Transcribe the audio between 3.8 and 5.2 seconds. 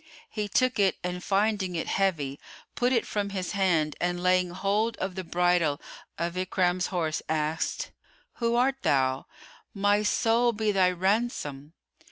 and laying hold of